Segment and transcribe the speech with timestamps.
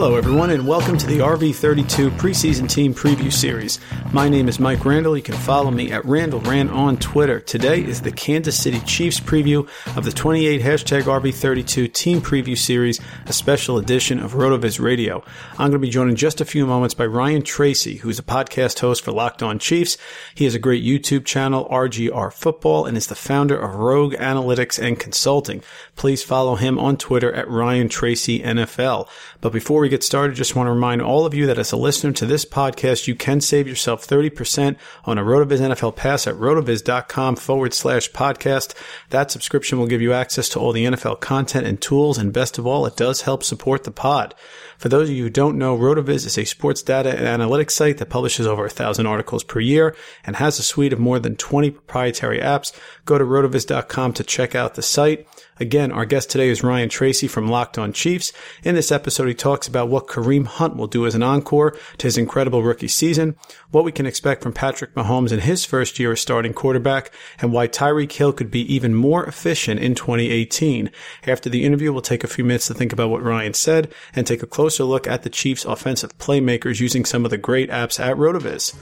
[0.00, 3.80] Hello, everyone, and welcome to the RV32 preseason team preview series.
[4.12, 5.16] My name is Mike Randle.
[5.16, 7.40] You can follow me at Randle Ran on Twitter.
[7.40, 13.00] Today is the Kansas City Chiefs preview of the 28 hashtag RV32 team preview series,
[13.26, 15.24] a special edition of RotoViz Radio.
[15.54, 18.22] I'm going to be joined in just a few moments by Ryan Tracy, who's a
[18.22, 19.98] podcast host for Locked On Chiefs.
[20.32, 24.78] He has a great YouTube channel, RGR Football, and is the founder of Rogue Analytics
[24.80, 25.60] and Consulting.
[25.96, 29.08] Please follow him on Twitter at Ryan Tracy NFL.
[29.40, 31.76] But before we get started, just want to remind all of you that as a
[31.76, 36.34] listener to this podcast, you can save yourself 30% on a RotoViz NFL pass at
[36.34, 38.74] rotoviz.com forward slash podcast.
[39.10, 42.18] That subscription will give you access to all the NFL content and tools.
[42.18, 44.34] And best of all, it does help support the pod.
[44.78, 47.98] For those of you who don't know, RotoViz is a sports data and analytics site
[47.98, 51.34] that publishes over a thousand articles per year and has a suite of more than
[51.36, 52.72] 20 proprietary apps.
[53.04, 55.26] Go to rotoviz.com to check out the site.
[55.60, 58.32] Again, our guest today is Ryan Tracy from Locked On Chiefs.
[58.62, 62.06] In this episode, he talks about what Kareem Hunt will do as an encore to
[62.06, 63.36] his incredible rookie season,
[63.70, 67.52] what we can expect from Patrick Mahomes in his first year as starting quarterback, and
[67.52, 70.90] why Tyreek Hill could be even more efficient in 2018.
[71.26, 74.26] After the interview, we'll take a few minutes to think about what Ryan said and
[74.26, 78.00] take a closer look at the Chiefs' offensive playmakers using some of the great apps
[78.00, 78.74] at RotoViz.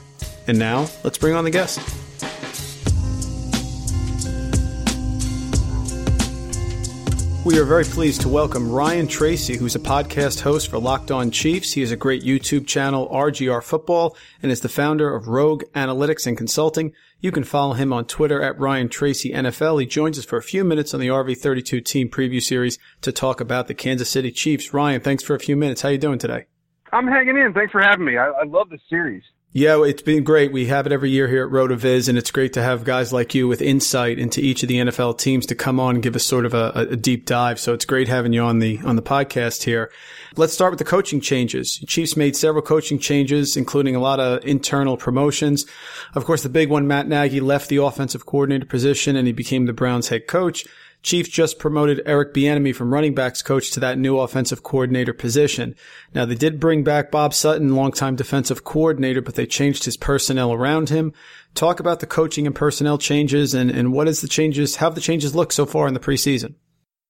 [0.47, 1.79] And now, let's bring on the guest.
[7.47, 11.31] We are very pleased to welcome Ryan Tracy, who's a podcast host for Locked On
[11.31, 11.71] Chiefs.
[11.71, 16.27] He has a great YouTube channel, RGR Football, and is the founder of Rogue Analytics
[16.27, 16.91] and Consulting.
[17.21, 19.79] You can follow him on Twitter at Ryan Tracy NFL.
[19.79, 23.39] He joins us for a few minutes on the RV32 team preview series to talk
[23.39, 24.73] about the Kansas City Chiefs.
[24.73, 25.83] Ryan, thanks for a few minutes.
[25.83, 26.47] How you doing today?
[26.91, 27.53] I'm hanging in.
[27.53, 28.17] Thanks for having me.
[28.17, 29.23] I, I love the series.
[29.53, 30.51] Yeah, it's been great.
[30.51, 33.33] We have it every year here at RotoViz, and it's great to have guys like
[33.33, 36.25] you with insight into each of the NFL teams to come on and give us
[36.25, 37.57] sort of a, a, deep dive.
[37.57, 39.89] So it's great having you on the on the podcast here.
[40.35, 41.77] Let's start with the coaching changes.
[41.87, 45.65] Chiefs made several coaching changes, including a lot of internal promotions.
[46.13, 49.65] Of course, the big one, Matt Nagy left the offensive coordinator position and he became
[49.65, 50.65] the Browns head coach.
[51.03, 55.75] Chiefs just promoted Eric Bieniemy from running backs coach to that new offensive coordinator position.
[56.13, 60.51] Now they did bring back Bob Sutton, longtime defensive coordinator, but they changed his personnel
[60.51, 61.13] around him.
[61.53, 64.95] Talk about the coaching and personnel changes and, and what is the changes, how have
[64.95, 66.55] the changes looked so far in the preseason?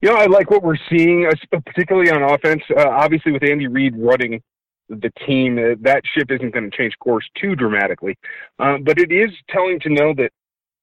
[0.01, 1.27] You know, I like what we're seeing,
[1.65, 2.61] particularly on offense.
[2.69, 4.43] Uh, obviously, with Andy Reid running
[4.89, 8.15] the team, uh, that ship isn't going to change course too dramatically.
[8.59, 10.29] Uh, but it is telling to know that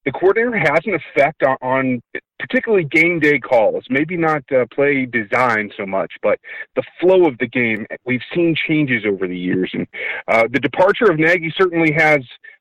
[0.05, 2.01] the coordinator has an effect on, on
[2.39, 3.83] particularly game day calls.
[3.89, 6.39] Maybe not uh, play design so much, but
[6.75, 7.85] the flow of the game.
[8.05, 9.87] We've seen changes over the years, and
[10.27, 12.19] uh, the departure of Nagy certainly has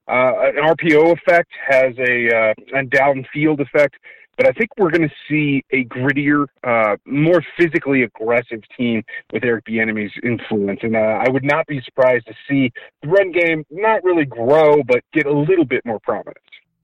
[0.08, 3.96] uh, an RPO effect, has a uh, a downfield effect.
[4.36, 9.44] But I think we're going to see a grittier, uh, more physically aggressive team with
[9.44, 12.72] Eric Bieniemy's influence, and uh, I would not be surprised to see
[13.02, 16.38] the run game not really grow, but get a little bit more prominence.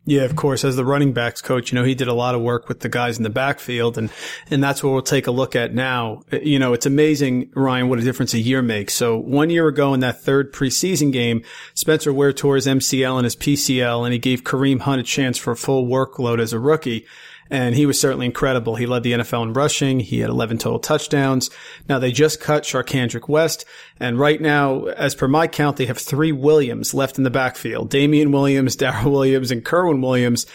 [0.07, 0.65] Yeah, of course.
[0.65, 2.89] As the running backs coach, you know, he did a lot of work with the
[2.89, 4.11] guys in the backfield and,
[4.51, 6.23] and that's what we'll take a look at now.
[6.33, 8.95] You know, it's amazing, Ryan, what a difference a year makes.
[8.95, 11.45] So one year ago in that third preseason game,
[11.75, 15.37] Spencer Ware tore his MCL and his PCL and he gave Kareem Hunt a chance
[15.37, 17.07] for a full workload as a rookie
[17.51, 18.77] and he was certainly incredible.
[18.77, 20.01] He led the NFL in rushing.
[20.01, 21.51] He had 11 total touchdowns.
[21.89, 23.65] Now they just cut Charcandrick West,
[23.99, 27.91] and right now, as per my count, they have three Williams left in the backfield:
[27.91, 30.47] Damien Williams, Darrel Williams, and Kerwynn Williams.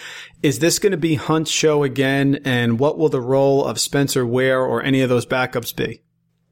[0.42, 2.40] Is this going to be Hunt's show again?
[2.46, 6.04] And what will the role of Spencer Ware or any of those backups be?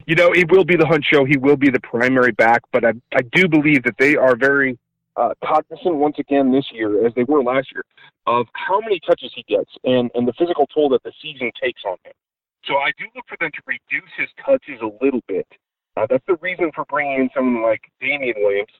[0.06, 1.24] You know, it will be the Hunt show.
[1.24, 4.78] He will be the primary back, but I, I do believe that they are very
[5.16, 7.84] uh, cognizant once again this year, as they were last year,
[8.26, 11.82] of how many touches he gets and, and the physical toll that the season takes
[11.86, 12.12] on him.
[12.66, 15.46] So I do look for them to reduce his touches a little bit.
[15.96, 18.72] Uh, that's the reason for bringing in someone like Damien Williams,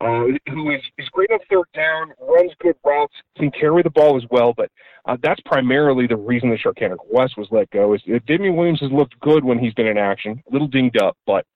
[0.00, 4.16] uh, who is, is great on third down, runs good routes, can carry the ball
[4.16, 4.52] as well.
[4.54, 4.70] But
[5.06, 7.94] uh, that's primarily the reason that Charcandrick West was let go.
[7.94, 11.00] Is uh, Damien Williams has looked good when he's been in action, a little dinged
[11.00, 11.46] up, but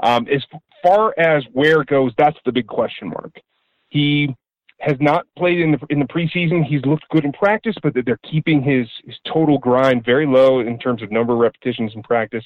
[0.00, 0.42] um, as
[0.82, 3.32] far as where it goes, that's the big question mark.
[3.92, 4.34] He
[4.80, 6.64] has not played in the in the preseason.
[6.64, 10.78] He's looked good in practice, but they're keeping his his total grind very low in
[10.78, 12.44] terms of number of repetitions in practice.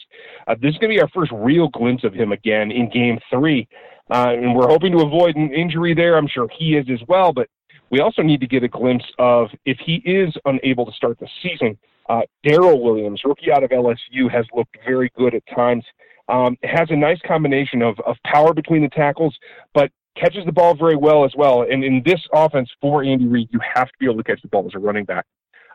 [0.48, 3.20] Uh, this is going to be our first real glimpse of him again in Game
[3.30, 3.68] Three,
[4.10, 6.16] uh, and we're hoping to avoid an injury there.
[6.16, 7.48] I'm sure he is as well, but
[7.90, 11.28] we also need to get a glimpse of if he is unable to start the
[11.44, 11.78] season.
[12.08, 15.84] Uh, Darrel Williams, rookie out of LSU, has looked very good at times.
[16.28, 19.36] Um, has a nice combination of, of power between the tackles,
[19.74, 21.62] but catches the ball very well as well.
[21.62, 24.48] And in this offense for Andy Reid, you have to be able to catch the
[24.48, 25.24] ball as a running back.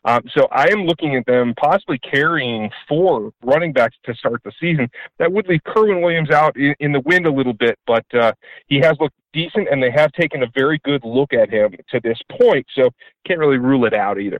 [0.04, 4.52] Um, so I am looking at them possibly carrying four running backs to start the
[4.60, 4.90] season.
[5.20, 8.34] That would leave Kerwynn Williams out in, in the wind a little bit, but uh,
[8.66, 12.00] he has looked decent, and they have taken a very good look at him to
[12.04, 12.66] this point.
[12.76, 12.90] So
[13.28, 14.40] can't really rule it out either.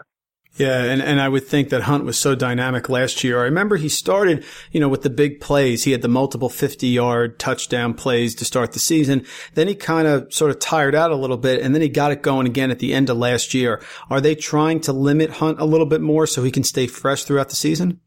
[0.58, 3.40] Yeah, and, and I would think that Hunt was so dynamic last year.
[3.40, 5.86] I remember he started, you know, with the big plays.
[5.86, 9.26] He had the multiple 50 yard touchdown plays to start the season.
[9.54, 12.12] Then he kind of sort of tired out a little bit and then he got
[12.12, 13.82] it going again at the end of last year.
[14.10, 17.24] Are they trying to limit Hunt a little bit more so he can stay fresh
[17.24, 18.02] throughout the season?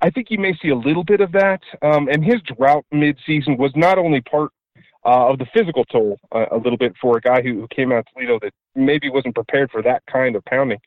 [0.00, 1.60] I think you may see a little bit of that.
[1.82, 4.52] Um, and his drought midseason was not only part
[5.04, 7.92] uh, of the physical toll uh, a little bit for a guy who, who came
[7.92, 10.78] out of Toledo that maybe wasn't prepared for that kind of pounding.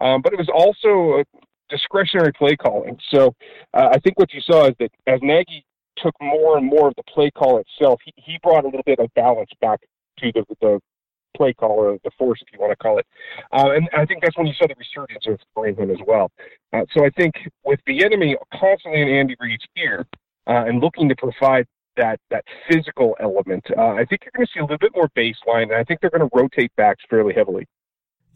[0.00, 1.22] Um, but it was also
[1.68, 2.98] discretionary play calling.
[3.10, 3.34] So
[3.74, 5.64] uh, I think what you saw is that as Nagy
[5.98, 8.98] took more and more of the play call itself, he, he brought a little bit
[8.98, 9.80] of balance back
[10.20, 10.80] to the, the
[11.36, 13.06] play call or the force, if you want to call it.
[13.52, 16.30] Uh, and I think that's when you saw the resurgence of him as well.
[16.72, 17.34] Uh, so I think
[17.64, 20.06] with Bieniemy constantly in Andy Reid's ear
[20.46, 21.66] uh, and looking to provide
[21.98, 23.64] that that physical element.
[23.76, 26.00] Uh, I think you're going to see a little bit more baseline, and I think
[26.00, 27.66] they're going to rotate backs fairly heavily.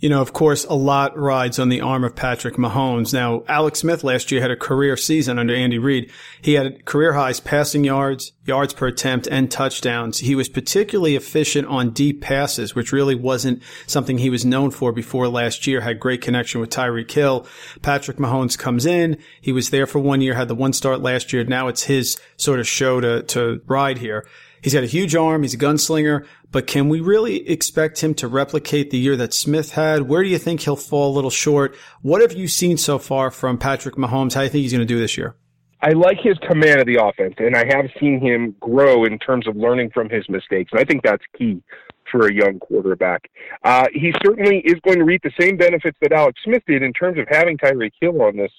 [0.03, 3.15] You know, of course, a lot rides on the arm of Patrick Mahomes.
[3.15, 6.11] Now, Alex Smith last year had a career season under Andy Reid.
[6.41, 10.19] He had career highs passing yards, yards per attempt, and touchdowns.
[10.19, 14.91] He was particularly efficient on deep passes, which really wasn't something he was known for
[14.91, 15.83] before last year.
[15.83, 17.47] Had great connection with Tyreek Hill.
[17.83, 19.19] Patrick Mahomes comes in.
[19.41, 21.45] He was there for one year, had the one start last year.
[21.45, 24.27] Now it's his sort of show to, to ride here.
[24.63, 25.43] He's got a huge arm.
[25.43, 29.73] He's a gunslinger, but can we really expect him to replicate the year that Smith
[29.73, 30.03] had?
[30.03, 31.77] Where do you think he'll fall a little short?
[32.01, 34.35] What have you seen so far from Patrick Mahomes?
[34.35, 35.35] How do you think he's going to do this year?
[35.83, 39.49] I like his command of the offense, and I have seen him grow in terms
[39.49, 40.71] of learning from his mistakes.
[40.71, 41.61] And I think that's key
[42.09, 43.29] for a young quarterback.
[43.65, 46.93] Uh, he certainly is going to reap the same benefits that Alex Smith did in
[46.93, 48.53] terms of having Tyreek Hill on this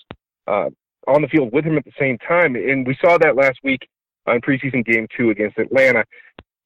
[0.47, 0.69] uh,
[1.07, 2.55] on the field with him at the same time.
[2.55, 3.87] And we saw that last week
[4.27, 6.03] on preseason game two against Atlanta.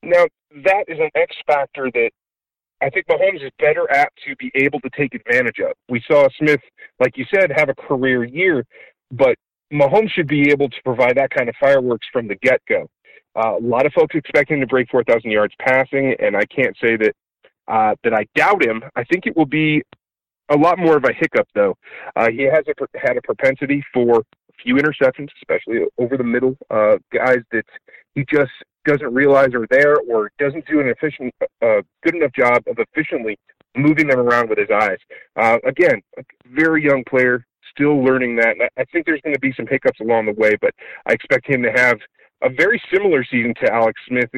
[0.04, 0.26] Now,
[0.64, 2.12] that is an X factor that
[2.82, 5.74] I think Mahomes is better apt to be able to take advantage of.
[5.90, 6.62] We saw Smith,
[7.00, 8.64] like you said, have a career year,
[9.12, 9.36] but
[9.74, 12.88] Mahomes should be able to provide that kind of fireworks from the get go.
[13.36, 16.76] Uh, a lot of folks expect him to break 4,000 yards passing, and I can't
[16.82, 17.16] say that
[17.68, 18.82] uh, that I doubt him.
[18.96, 19.84] I think it will be
[20.50, 21.76] a lot more of a hiccup, though.
[22.16, 24.24] Uh, he has a, had a propensity for
[24.64, 27.66] few interceptions, especially over the middle, uh, guys that
[28.16, 28.52] he just
[28.86, 33.38] doesn't realize are there or doesn't do an efficient, uh, good enough job of efficiently
[33.76, 34.98] moving them around with his eyes.
[35.36, 36.02] Uh, again,
[36.48, 38.56] very young player, still learning that.
[38.60, 40.74] And I think there's going to be some hiccups along the way, but
[41.06, 41.98] I expect him to have
[42.44, 44.30] a very similar season to Alex Smith.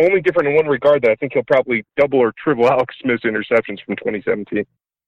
[0.00, 3.24] Only different in one regard that I think he'll probably double or triple Alex Smith's
[3.24, 4.64] interceptions from 2017.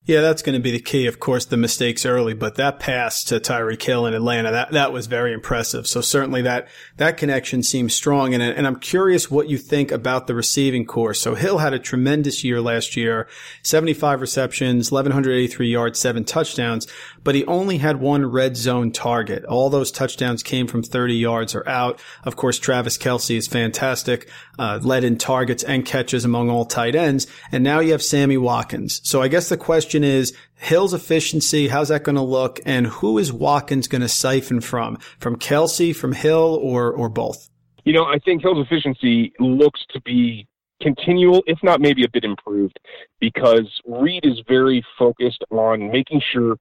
[0.06, 1.06] Yeah, that's going to be the key.
[1.06, 4.92] Of course, the mistakes early, but that pass to Tyreek Hill in Atlanta, that, that
[4.92, 5.86] was very impressive.
[5.86, 6.68] So certainly that,
[6.98, 8.34] that connection seems strong.
[8.34, 11.14] And, and I'm curious what you think about the receiving corps.
[11.14, 13.26] So Hill had a tremendous year last year,
[13.62, 16.86] 75 receptions, 1183 yards, seven touchdowns,
[17.24, 19.44] but he only had one red zone target.
[19.44, 22.00] All those touchdowns came from 30 yards or out.
[22.22, 24.28] Of course, Travis Kelce is fantastic,
[24.58, 27.26] uh, led in targets and catches among all tight ends.
[27.50, 29.00] And now you have Sammy Watkins.
[29.04, 31.68] So I guess the question is Hill's efficiency.
[31.68, 32.60] How's that going to look?
[32.64, 34.98] And who is Watkins going to siphon from?
[35.18, 37.48] From Kelce, from Hill, or or both?
[37.84, 40.46] You know, I think Hill's efficiency looks to be
[40.80, 42.78] continual, if not maybe a bit improved,
[43.20, 46.56] because Reid is very focused on making sure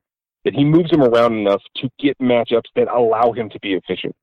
[0.46, 4.16] that he moves him around enough to get matchups that allow him to be efficient.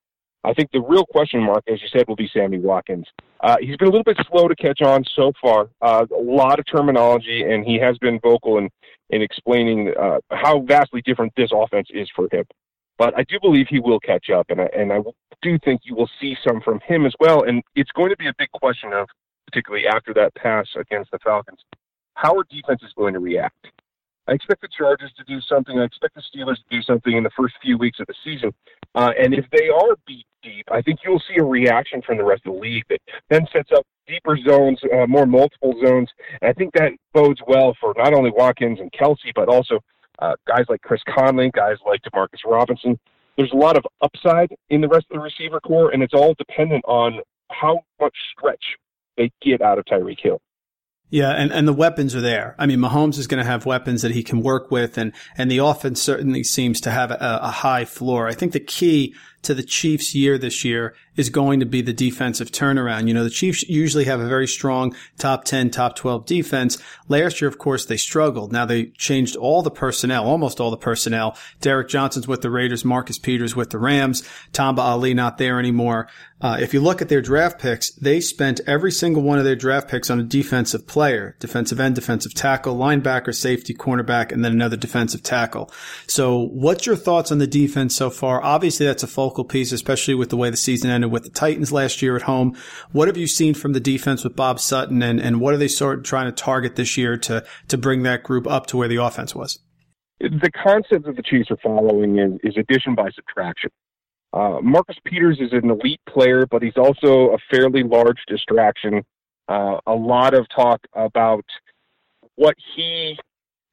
[0.43, 3.07] I think the real question mark, as you said, will be Sammy Watkins.
[3.41, 5.69] Uh, he's been a little bit slow to catch on so far.
[5.83, 8.71] Uh, a lot of terminology, and he has been vocal in,
[9.11, 12.45] in explaining uh, how vastly different this offense is for him.
[12.97, 15.01] But I do believe he will catch up, and I, and I
[15.43, 17.45] do think you will see some from him as well.
[17.45, 19.09] And it's going to be a big question of,
[19.47, 21.61] particularly after that pass against the Falcons,
[22.15, 23.67] how our defense is going to react.
[24.29, 25.79] I expect the Chargers to do something.
[25.79, 28.53] I expect the Steelers to do something in the first few weeks of the season.
[28.95, 32.25] Uh, and if they are beat deep, I think you'll see a reaction from the
[32.25, 36.09] rest of the league that then sets up deeper zones, uh, more multiple zones.
[36.41, 39.81] And I think that bodes well for not only Watkins and Kelce, but also
[40.21, 42.99] uh, guys like Chris Conley, guys like Demarcus Robinson.
[43.37, 46.35] There's a lot of upside in the rest of the receiver corps, and it's all
[46.35, 48.63] dependent on how much stretch
[49.17, 50.41] they get out of Tyreek Hill.
[51.11, 52.55] Yeah, and, and the weapons are there.
[52.57, 55.51] I mean, Mahomes is going to have weapons that he can work with, and, and
[55.51, 58.29] the offense certainly seems to have a, a, high floor.
[58.29, 61.93] I think the key to the Chiefs' year this year is going to be the
[61.93, 63.09] defensive turnaround.
[63.09, 66.79] You know, the Chiefs usually have a very strong top 10, top 12 defense.
[67.09, 68.53] Last year, of course, they struggled.
[68.53, 71.37] Now they changed all the personnel, almost all the personnel.
[71.61, 76.09] Derrick Johnson's with the Raiders, Marcus Peters with the Rams, Tamba Hali not there anymore.
[76.43, 79.57] Uh, if you look at their draft picks, they spent every single one of their
[79.57, 84.53] draft picks on a defensive player, defensive end, defensive tackle, linebacker, safety, cornerback, and then
[84.53, 85.71] another defensive tackle.
[86.07, 88.43] So what's your thoughts on the defense so far?
[88.43, 91.71] Obviously, that's a focal piece, especially with the way the season ended with the Titans
[91.71, 92.57] last year at home.
[92.91, 95.69] What have you seen from the defense with Bob Sutton and, and what are they
[95.69, 98.89] sort of trying to target this year to, to bring that group up to where
[98.89, 99.61] the offense was?
[100.19, 103.71] The concept that the Chiefs are following is, is addition by subtraction.
[104.33, 109.05] Uh, Marcus Peters is an elite player, but he's also a fairly large distraction.
[109.49, 111.45] Uh, a lot of talk about
[112.35, 113.17] what he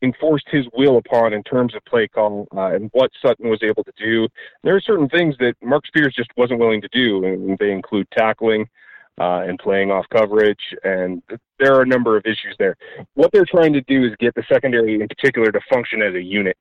[0.02, 3.84] enforced his will upon in terms of play call uh, and what Sutton was able
[3.84, 4.28] to do.
[4.64, 8.08] There are certain things that Marcus Peters just wasn't willing to do, and they include
[8.12, 8.68] tackling
[9.20, 11.24] uh, and playing off coverage, and
[11.60, 12.76] there are a number of issues there.
[13.16, 16.22] What they're trying to do is get the secondary in particular to function as a
[16.22, 16.58] unit.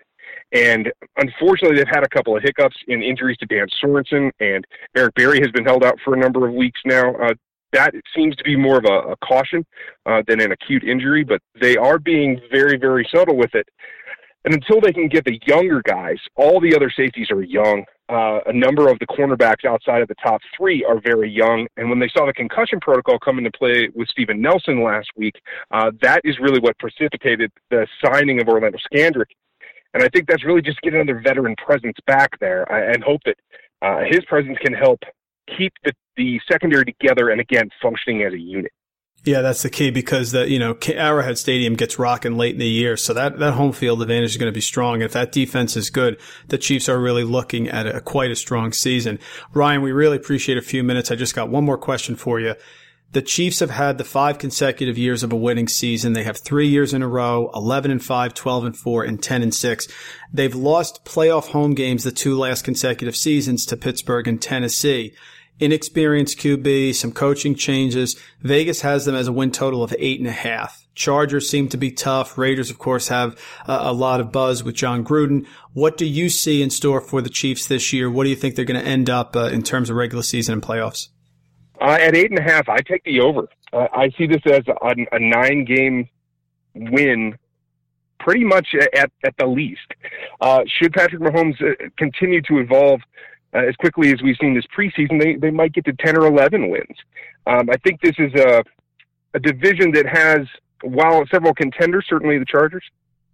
[0.53, 4.67] And unfortunately, they've had a couple of hiccups in injuries to Dan Sorensen, and
[4.97, 7.15] Eric Berry has been held out for a number of weeks now.
[7.17, 7.35] Uh,
[7.73, 9.65] that seems to be more of a, a caution
[10.07, 13.69] uh, than an acute injury, but they are being very, very subtle with it.
[14.45, 17.85] And until they can get the younger guys, all the other safeties are young.
[18.09, 21.67] Uh, a number of the cornerbacks outside of the top three are very young.
[21.77, 25.35] And when they saw the concussion protocol come into play with Steven Nelson last week,
[25.73, 29.33] uh, that is really what precipitated the signing of Orlando Scandrick
[29.97, 33.37] and I think that's really just getting another veteran presence back there and hope that
[33.81, 35.01] uh, his presence can help
[35.57, 38.73] keep the, the secondary together and again functioning as a unit.
[39.27, 42.69] Yeah, that's the key because the you know Arrowhead Stadium gets rocking late in the
[42.69, 45.03] year, so that that home field advantage is going to be strong.
[45.03, 48.73] If that defense is good, the Chiefs are really looking at a, quite a strong
[48.73, 49.19] season.
[49.53, 51.11] Ryan, we really appreciate a few minutes.
[51.11, 52.55] I just got one more question for you.
[53.13, 56.13] The Chiefs have had the five consecutive years of a winning season.
[56.13, 59.43] They have three years in a row, 11 and 5, 12 and 4, and 10
[59.43, 59.89] and 6.
[60.33, 65.15] They've lost playoff home games the two last consecutive seasons to Pittsburgh and Tennessee.
[65.59, 68.17] Inexperienced QB, some coaching changes.
[68.41, 70.87] Vegas has them as a win total of eight and a half.
[70.95, 72.37] Chargers seem to be tough.
[72.37, 75.47] Raiders, of course, have a, a lot of buzz with Jon Gruden.
[75.73, 78.11] What do you see in store for the Chiefs this year?
[78.11, 80.55] What do you think they're going to end up uh, in terms of regular season
[80.55, 81.09] and playoffs?
[81.81, 83.49] Uh, at eight and a half, I take the over.
[83.73, 86.09] Uh, I see this as a, a nine game
[86.75, 87.39] win
[88.19, 89.93] pretty much at, at the least.
[90.41, 93.01] Uh, should Patrick Mahomes uh, continue to evolve
[93.57, 96.27] uh, as quickly as we've seen this preseason, they, they might get to 10 or
[96.27, 96.97] 11 wins.
[97.47, 98.63] Um, I think this is a,
[99.35, 100.47] a division that has,
[100.83, 102.85] while several contenders, certainly the Chargers,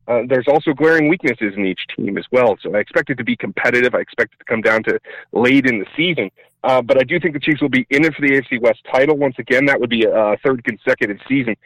[0.08, 2.56] uh, there's also glaring weaknesses in each team as well.
[2.62, 3.94] So I expect it to be competitive.
[3.94, 4.98] I expect it to come down to
[5.32, 6.30] late in the season.
[6.64, 8.80] Uh, but I do think the Chiefs will be in it for the AFC West
[8.92, 9.66] title once again.
[9.66, 11.56] That would be a, third consecutive season.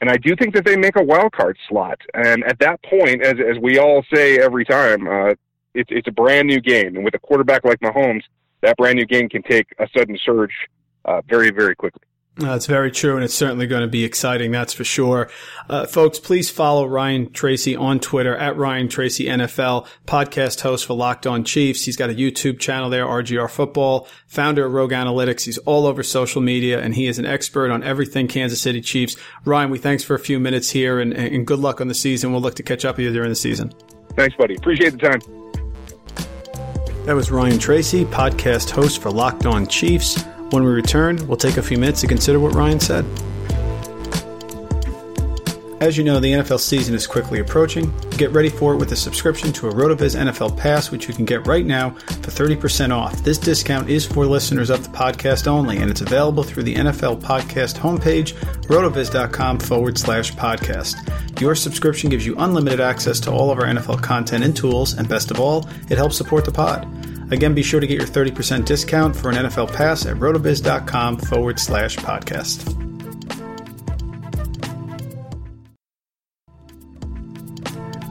[0.00, 2.00] And I do think that they make a wild card slot.
[2.14, 5.34] And at that point, as, as we all say every time, uh,
[5.74, 6.96] it's, it's a brand new game.
[6.96, 8.22] And with a quarterback like Mahomes,
[8.62, 10.52] that brand new game can take a sudden surge
[11.04, 12.02] uh, very, very quickly.
[12.36, 15.28] That's very true, and it's certainly going to be exciting, that's for sure.
[15.68, 20.94] Uh, folks, please follow Ryan Tracy on Twitter at Ryan Tracy NFL, podcast host for
[20.94, 21.84] Locked On Chiefs.
[21.84, 25.44] He's got a YouTube channel there, RGR Football, founder of Rogue Analytics.
[25.44, 29.16] He's all over social media, and he is an expert on everything Kansas City Chiefs.
[29.44, 32.32] Ryan, we thanks for a few minutes here, and, and good luck on the season.
[32.32, 33.72] We'll look to catch up with you during the season.
[34.16, 34.54] Thanks, buddy.
[34.54, 35.39] Appreciate the time.
[37.06, 40.22] That was Ryan Tracy, podcast host for Locked On Chiefs.
[40.50, 43.06] When we return, we'll take a few minutes to consider what Ryan said.
[45.80, 47.90] As you know, the NFL season is quickly approaching.
[48.18, 51.24] Get ready for it with a subscription to a RotoViz NFL Pass, which you can
[51.24, 53.24] get right now for 30% off.
[53.24, 57.22] This discount is for listeners of the podcast only, and it's available through the NFL
[57.22, 58.34] Podcast homepage,
[58.66, 60.96] rotoviz.com forward slash podcast.
[61.40, 65.08] Your subscription gives you unlimited access to all of our NFL content and tools, and
[65.08, 66.86] best of all, it helps support the pod.
[67.32, 71.58] Again, be sure to get your 30% discount for an NFL pass at rotoviz.com forward
[71.58, 72.76] slash podcast.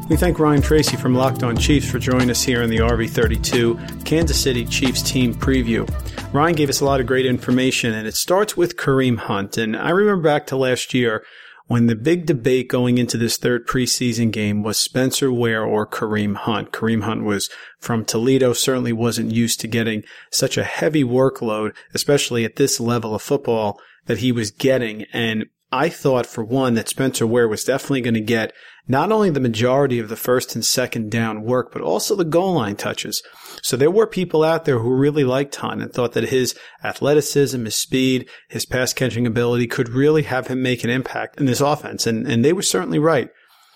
[0.09, 4.05] We thank Ryan Tracy from Locked On Chiefs for joining us here in the RV32
[4.05, 5.87] Kansas City Chiefs team preview.
[6.33, 9.59] Ryan gave us a lot of great information, and it starts with Kareem Hunt.
[9.59, 11.23] And I remember back to last year
[11.69, 16.35] when the big debate going into this third preseason game was Spencer Ware or Kareem
[16.35, 16.71] Hunt.
[16.71, 17.47] Kareem Hunt was
[17.79, 23.13] from Toledo, certainly wasn't used to getting such a heavy workload, especially at this level
[23.13, 25.05] of football that he was getting.
[25.13, 28.51] And I thought for one that Spencer Ware was definitely going to get
[28.89, 32.55] not only the majority of the first and second down work, but also the goal
[32.55, 33.21] line touches.
[33.61, 37.63] So there were people out there who really liked Hunt and thought that his athleticism,
[37.63, 41.61] his speed, his pass catching ability could really have him make an impact in this
[41.61, 42.07] offense.
[42.07, 43.29] And, and they were certainly right.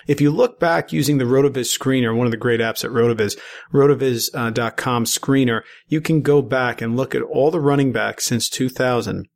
[0.07, 3.37] If you look back using the RotoViz screener, one of the great apps at RotoViz,
[3.71, 9.27] rotoviz.com screener, you can go back and look at all the running backs since 2000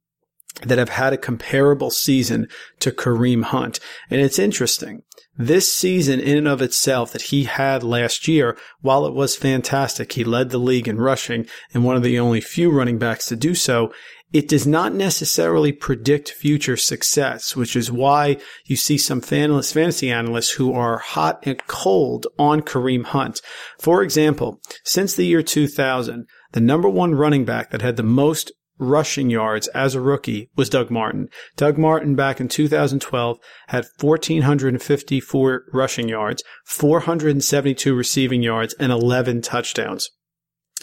[0.63, 2.47] that have had a comparable season
[2.79, 3.79] to Kareem Hunt.
[4.09, 5.03] And it's interesting.
[5.37, 10.13] This season in and of itself that he had last year, while it was fantastic,
[10.13, 13.35] he led the league in rushing and one of the only few running backs to
[13.35, 13.93] do so.
[14.33, 20.51] It does not necessarily predict future success, which is why you see some fantasy analysts
[20.51, 23.39] who are hot and cold on Kareem Hunt.
[23.79, 28.51] For example, since the year 2000, the number one running back that had the most
[28.79, 31.29] rushing yards as a rookie was Doug Martin.
[31.55, 40.09] Doug Martin back in 2012 had 1,454 rushing yards, 472 receiving yards, and 11 touchdowns.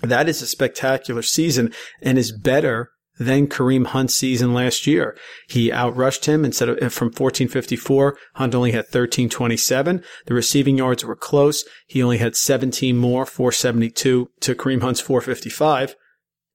[0.02, 1.72] That is a spectacular season
[2.02, 5.16] and is better than Kareem Hunt's season last year.
[5.48, 8.18] He outrushed him instead of from 1454.
[8.34, 10.02] Hunt only had 1327.
[10.26, 11.64] The receiving yards were close.
[11.86, 15.94] He only had 17 more, 472 to Kareem Hunt's 455.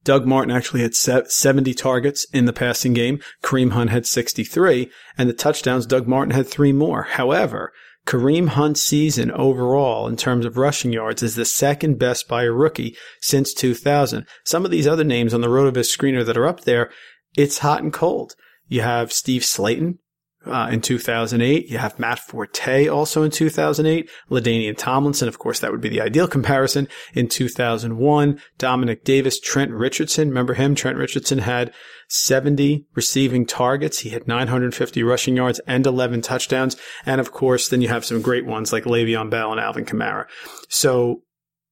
[0.09, 3.19] Doug Martin actually had 70 targets in the passing game.
[3.43, 4.89] Kareem Hunt had 63
[5.19, 7.03] and the touchdowns, Doug Martin had three more.
[7.03, 7.71] However,
[8.07, 12.51] Kareem Hunt's season overall in terms of rushing yards is the second best by a
[12.51, 14.25] rookie since 2000.
[14.45, 16.89] Some of these other names on the RotoViz screener that are up there,
[17.37, 18.33] it's hot and cold.
[18.67, 19.99] You have Steve Slaton,
[20.46, 21.67] uh, in 2008.
[21.67, 24.10] You have Matt Forte also in 2008.
[24.29, 28.39] LaDainian Tomlinson, of course, that would be the ideal comparison in 2001.
[28.58, 30.29] Domanick Davis, Trent Richardson.
[30.29, 30.75] Remember him?
[30.75, 31.74] Trent Richardson had
[32.08, 34.00] 70 receiving targets.
[34.00, 36.75] He had 950 rushing yards and 11 touchdowns.
[37.05, 40.25] And of course, then you have some great ones like Le'Veon Bell and Alvin Kamara.
[40.69, 41.24] So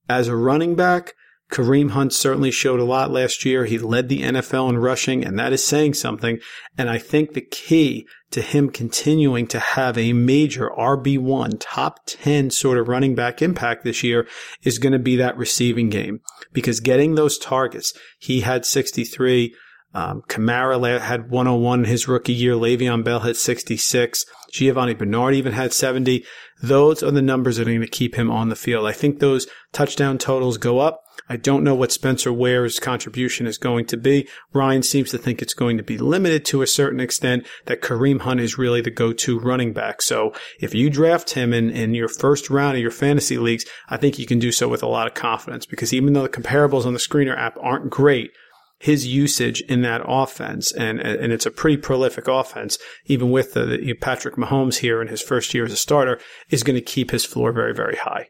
[0.10, 1.14] as a running back,
[1.52, 3.66] Kareem Hunt certainly showed a lot last year.
[3.66, 6.40] He led the NFL in rushing, and that is saying something.
[6.78, 12.50] And I think the key to him continuing to have a major RB1 top 10
[12.50, 14.28] sort of running back impact this year
[14.64, 16.20] is going to be that receiving game
[16.54, 19.56] because getting those targets, he had 63.
[19.94, 22.54] Um, Kamara had 101 his rookie year.
[22.54, 24.26] Le'Veon Bell had 66.
[24.52, 26.26] Giovani Bernard even had 70.
[26.62, 28.86] Those are the numbers that are going to keep him on the field.
[28.86, 31.02] I think those touchdown totals go up.
[31.30, 34.28] I don't know what Spencer Ware's contribution is going to be.
[34.54, 38.22] Ryan seems to think it's going to be limited to a certain extent that Kareem
[38.22, 40.02] Hunt is really the go-to running back.
[40.02, 43.98] So if you draft him in, in your first round of your fantasy leagues, I
[43.98, 46.86] think you can do so with a lot of confidence because even though the comparables
[46.86, 48.32] on the screener app aren't great,
[48.80, 53.66] his usage in that offense, and and it's a pretty prolific offense, even with the,
[53.66, 57.10] the Patrick Mahomes here in his first year as a starter, is going to keep
[57.10, 58.30] his floor very very high.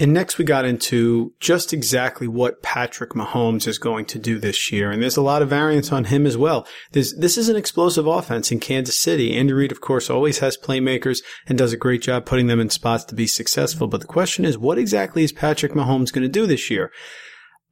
[0.00, 4.72] And next we got into just exactly what Patrick Mahomes is going to do this
[4.72, 4.90] year.
[4.90, 6.66] And there's a lot of variance on him as well.
[6.92, 9.36] There's, this is an explosive offense in Kansas City.
[9.36, 12.70] Andy Reid, of course, always has playmakers and does a great job putting them in
[12.70, 13.86] spots to be successful.
[13.86, 16.90] But the question is, what exactly is Patrick Mahomes going to do this year?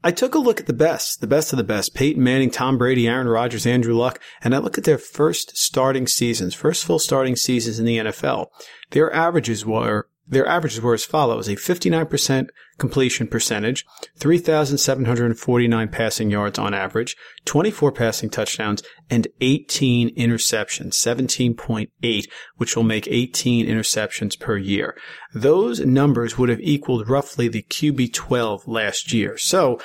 [0.02, 2.78] I took a look at the best, the best of the best, Peyton Manning, Tom
[2.78, 6.98] Brady, Aaron Rodgers, Andrew Luck, and I look at their first starting seasons, first full
[6.98, 8.46] starting seasons in the NFL.
[8.90, 13.84] Their averages were their averages were as follows a 59% completion percentage,
[14.16, 22.24] 3,749 passing yards on average, 24 passing touchdowns, and 18 interceptions, 17.8,
[22.56, 24.96] which will make 18 interceptions per year.
[25.34, 29.36] Those numbers would have equaled roughly the QB 12 last year.
[29.36, 29.78] So,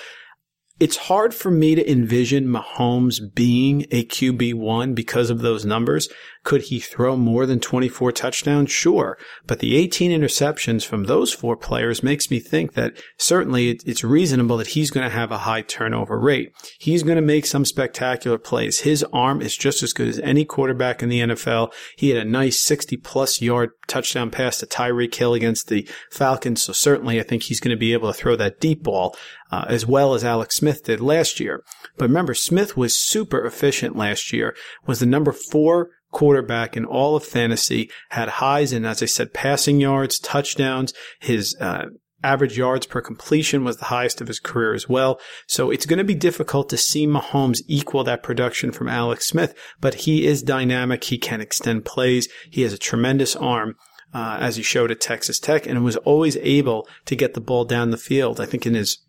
[0.78, 6.10] it's hard for me to envision Mahomes being a QB1 because of those numbers.
[6.44, 8.72] Could he throw more than 24 touchdowns?
[8.72, 9.18] Sure.
[9.48, 14.58] But the 18 interceptions from those four players makes me think that certainly it's reasonable
[14.58, 16.52] that he's going to have a high turnover rate.
[16.78, 18.82] He's going to make some spectacular plays.
[18.82, 21.72] His arm is just as good as any quarterback in the NFL.
[21.98, 26.62] He had a nice 60 plus yard touchdown pass to Tyreek Hill against the Falcons.
[26.62, 29.16] So certainly I think he's going to be able to throw that deep ball.
[29.56, 31.63] Uh, as well as Alex Smith did last year.
[31.98, 34.54] But remember, Smith was super efficient last year,
[34.86, 39.34] was the number four quarterback in all of fantasy, had highs in, as I said,
[39.34, 40.94] passing yards, touchdowns.
[41.22, 41.86] His uh,
[42.22, 45.22] average yards per completion was the highest of his career as well.
[45.48, 49.58] So it's going to be difficult to see Mahomes equal that production from Alex Smith,
[49.80, 51.06] but he is dynamic.
[51.06, 52.28] He can extend plays.
[52.52, 53.76] He has a tremendous arm.
[54.13, 57.65] Uh, as he showed at Texas Tech, and was always able to get the ball
[57.65, 58.39] down the field.
[58.39, 59.05] I think in his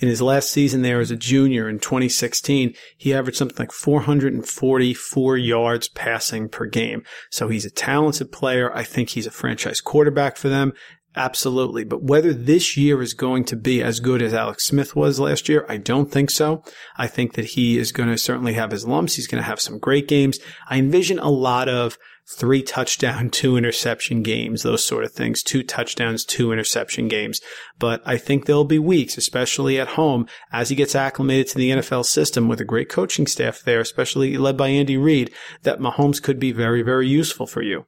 [0.00, 5.36] In his last season there as a junior in 2016, he averaged something like 444
[5.36, 7.02] yards passing per game.
[7.30, 8.74] So he's a talented player.
[8.74, 10.72] I think he's a franchise quarterback for them.
[11.16, 11.84] Absolutely.
[11.84, 15.48] But whether this year is going to be as good as Alex Smith was last
[15.48, 16.62] year, I don't think so.
[16.96, 19.16] I think that he is going to certainly have his lumps.
[19.16, 20.38] He's going to have some great games.
[20.68, 21.98] I envision a lot of
[22.36, 27.40] three touchdown, two interception games, those sort of things, two touchdowns, two interception games.
[27.78, 31.70] But I think there'll be weeks, especially at home, as he gets acclimated to the
[31.70, 36.22] NFL system with a great coaching staff there, especially led by Andy Reid, that Mahomes
[36.22, 37.86] could be very, very useful for you.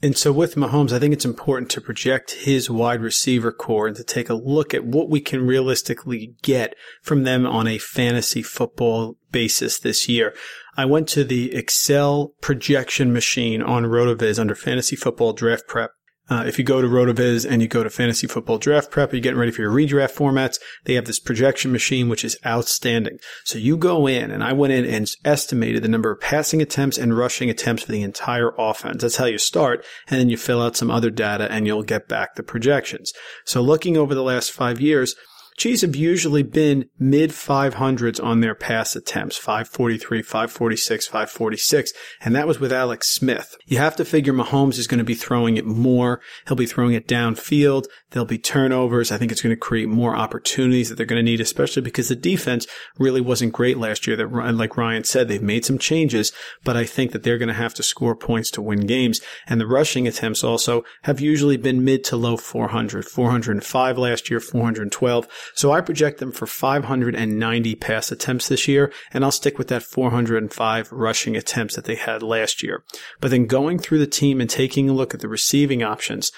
[0.00, 3.96] And so with Mahomes, I think it's important to project his wide receiver corps and
[3.96, 8.42] to take a look at what we can realistically get from them on a fantasy
[8.42, 10.34] football basis this year.
[10.76, 15.90] I went to the Excel projection machine on RotoViz under fantasy football draft prep
[16.30, 19.20] uh, if you go to RotoViz and you go to Fantasy Football Draft Prep, you're
[19.20, 20.58] getting ready for your redraft formats.
[20.84, 23.18] They have this projection machine, which is outstanding.
[23.44, 26.98] So you go in, and I went in and estimated the number of passing attempts
[26.98, 29.02] and rushing attempts for the entire offense.
[29.02, 32.08] That's how you start, and then you fill out some other data, and you'll get
[32.08, 33.12] back the projections.
[33.44, 35.14] So looking over the last five years,
[35.58, 42.46] Chiefs have usually been mid 500s on their pass attempts 543, 546, 546, and that
[42.46, 43.56] was with Alex Smith.
[43.66, 46.20] You have to figure Mahomes is going to be throwing it more.
[46.46, 47.86] He'll be throwing it downfield.
[48.10, 49.10] There'll be turnovers.
[49.10, 52.08] I think it's going to create more opportunities that they're going to need, especially because
[52.08, 54.14] the defense really wasn't great last year.
[54.14, 56.30] That, like Ryan said, they've made some changes,
[56.62, 59.20] but I think that they're going to have to score points to win games.
[59.48, 64.38] And the rushing attempts also have usually been mid to low 400, 405 last year,
[64.38, 65.26] 412.
[65.54, 69.82] So I project them for 590 pass attempts this year, and I'll stick with that
[69.82, 72.84] 405 rushing attempts that they had last year.
[73.20, 76.32] But then going through the team and taking a look at the receiving options,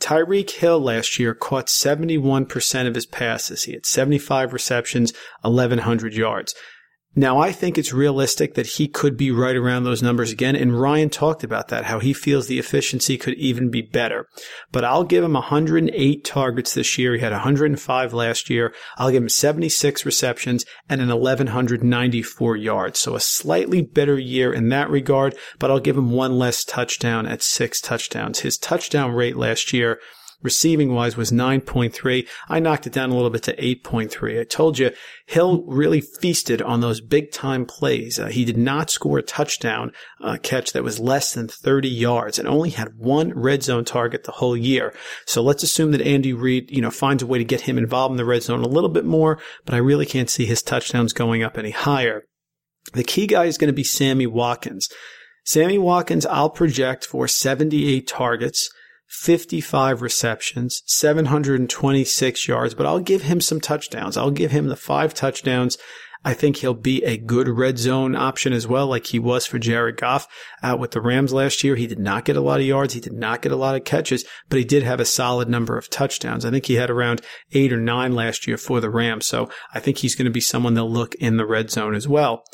[0.00, 3.64] Tyreek Hill last year caught 71% of his passes.
[3.64, 6.54] He had 75 receptions, 1100 yards.
[7.18, 10.54] Now, I think it's realistic that he could be right around those numbers again.
[10.54, 14.28] And Ryan talked about that, how he feels the efficiency could even be better.
[14.70, 17.14] But I'll give him 108 targets this year.
[17.14, 18.72] He had 105 last year.
[18.98, 23.00] I'll give him 76 receptions and an 1194 yards.
[23.00, 27.26] So a slightly better year in that regard, but I'll give him one less touchdown
[27.26, 28.40] at six touchdowns.
[28.40, 29.98] His touchdown rate last year
[30.42, 32.26] receiving wise was 9.3.
[32.48, 34.40] I knocked it down a little bit to 8.3.
[34.40, 34.90] I told you
[35.26, 38.18] Hill really feasted on those big time plays.
[38.18, 42.38] Uh, he did not score a touchdown uh, catch that was less than 30 yards
[42.38, 44.94] and only had one red zone target the whole year.
[45.26, 48.12] So let's assume that Andy Reid, you know, finds a way to get him involved
[48.12, 51.12] in the red zone a little bit more, but I really can't see his touchdowns
[51.12, 52.22] going up any higher.
[52.94, 54.88] The key guy is going to be Sammy Watkins.
[55.44, 58.70] Sammy Watkins, I'll project for 78 targets.
[59.08, 64.16] 55 receptions, 726 yards, but I'll give him some touchdowns.
[64.16, 65.78] I'll give him the five touchdowns.
[66.24, 69.58] I think he'll be a good red zone option as well, like he was for
[69.58, 70.26] Jared Goff
[70.62, 71.76] out with the Rams last year.
[71.76, 72.94] He did not get a lot of yards.
[72.94, 75.78] He did not get a lot of catches, but he did have a solid number
[75.78, 76.44] of touchdowns.
[76.44, 79.26] I think he had around eight or nine last year for the Rams.
[79.26, 82.08] So I think he's going to be someone they'll look in the red zone as
[82.08, 82.44] well.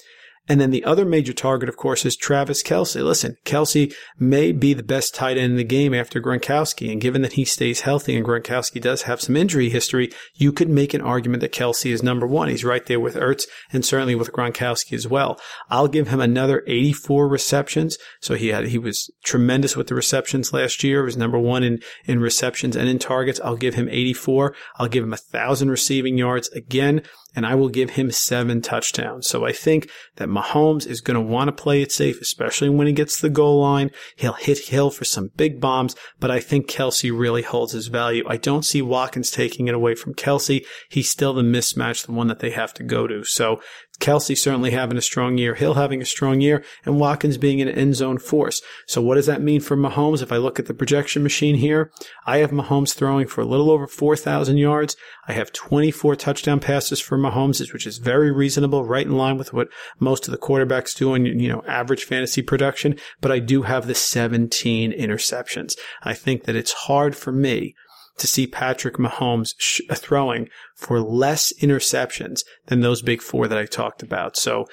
[0.47, 3.03] And then the other major target, of course, is Travis Kelce.
[3.03, 6.93] Listen, Kelce may be the best tight end in the game after Gronkowski.
[6.93, 10.69] And given that he stays healthy and Gronkowski does have some injury history, you could
[10.69, 12.51] make an argument that Kelce is number one.
[12.51, 15.41] He's right there with Ertz and certainly with Gronkowski as well.
[15.71, 17.97] I'll give him another 84 receptions.
[18.21, 21.01] So he had, he was tremendous with the receptions last year.
[21.01, 23.41] He was number one in, in receptions and in targets.
[23.43, 24.55] I'll give him 84.
[24.77, 27.03] I'll give him a thousand receiving yards again
[27.35, 29.27] and I will give him seven touchdowns.
[29.27, 32.87] So I think that Mahomes is going to want to play it safe, especially when
[32.87, 33.91] he gets the goal line.
[34.17, 38.25] He'll hit Hill for some big bombs, but I think Kelce really holds his value.
[38.27, 40.65] I don't see Watkins taking it away from Kelce.
[40.89, 43.25] He's still the mismatch, the one that they have to go to.
[43.25, 43.61] So
[44.01, 47.69] Kelce certainly having a strong year, Hill having a strong year, and Watkins being an
[47.69, 48.61] end zone force.
[48.87, 50.23] So what does that mean for Mahomes?
[50.23, 51.91] If I look at the projection machine here,
[52.27, 54.97] I have Mahomes throwing for a little over 4,000 yards.
[55.27, 59.53] I have 24 touchdown passes for Mahomes, which is very reasonable, right in line with
[59.53, 62.97] what most of the quarterbacks do in, you know, average fantasy production.
[63.21, 65.77] But I do have the 17 interceptions.
[66.03, 67.75] I think that it's hard for me
[68.19, 73.67] to see Patrick Mahomes sh- throwing for less interceptions than those big four that I
[73.67, 74.37] talked about.
[74.37, 74.67] So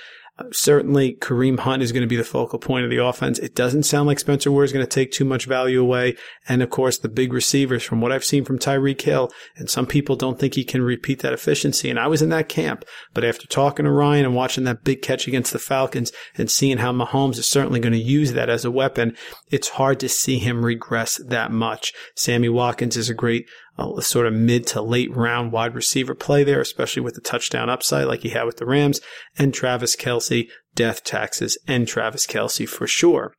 [0.52, 3.40] Certainly, Kareem Hunt is going to be the focal point of the offense.
[3.40, 6.16] It doesn't sound like Spencer Ware is going to take too much value away.
[6.48, 9.86] And of course, the big receivers, from what I've seen from Tyreek Hill, and some
[9.86, 11.90] people don't think he can repeat that efficiency.
[11.90, 12.86] And I was in that camp.
[13.14, 16.78] But after talking to Ryan and watching that big catch against the Falcons and seeing
[16.78, 19.16] how Mahomes is certainly going to use that as a weapon,
[19.50, 21.94] it's hard to see him regress that much.
[22.16, 23.48] Sammy Watkins is a great
[23.82, 27.70] a sort of mid to late round wide receiver play there, especially with the touchdown
[27.70, 29.02] upside like he had with the Rams,
[29.38, 33.34] and Travis Kelce, death taxes, and Travis Kelce for sure.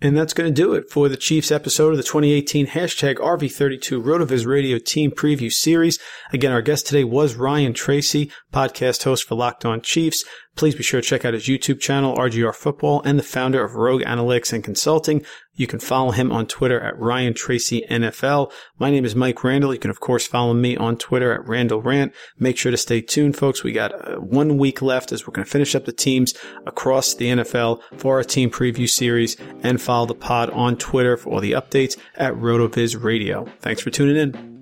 [0.00, 4.02] And that's going to do it for the Chiefs episode of the 2018 hashtag RV32
[4.02, 5.98] RotoViz Radio Team Preview Series.
[6.34, 10.22] Again, our guest today was Ryan Tracy, podcast host for Locked On Chiefs.
[10.56, 13.74] Please be sure to check out his YouTube channel, RGR Football, and the founder of
[13.74, 15.22] Rogue Analytics and Consulting.
[15.54, 18.50] You can follow him on Twitter at Ryan Tracy NFL.
[18.78, 19.74] My name is Mike Randle.
[19.74, 22.14] You can, of course, follow me on Twitter at Randle Rant.
[22.38, 23.62] Make sure to stay tuned, folks.
[23.62, 26.32] We got uh, one week left as we're going to finish up the teams
[26.66, 31.34] across the NFL for our team preview series and follow the pod on Twitter for
[31.34, 33.46] all the updates at RotoViz Radio.
[33.60, 34.55] Thanks for tuning in.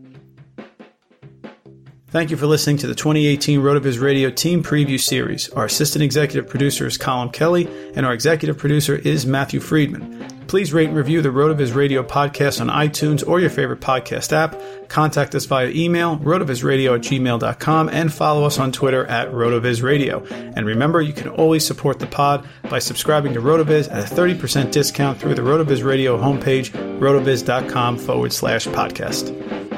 [2.15, 5.49] Thank you for listening to the 2018 RotoViz Radio Team Preview Series.
[5.49, 10.25] Our assistant executive producer is Colin Kelly, and our executive producer is Matthew Friedman.
[10.47, 14.55] Please rate and review the RotoViz Radio podcast on iTunes or your favorite podcast app.
[14.89, 20.31] Contact us via email, rotovizradio at gmail.com, and follow us on Twitter at rotovizradio.
[20.57, 24.71] And remember, you can always support the pod by subscribing to RotoViz at a 30%
[24.71, 29.74] discount through the RotoViz Radio homepage, rotoviz.com forward slash podcast.